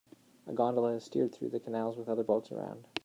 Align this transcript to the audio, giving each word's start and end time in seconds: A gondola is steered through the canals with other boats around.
A 0.47 0.51
gondola 0.51 0.95
is 0.95 1.03
steered 1.03 1.31
through 1.31 1.49
the 1.49 1.59
canals 1.59 1.95
with 1.95 2.09
other 2.09 2.23
boats 2.23 2.51
around. 2.51 2.87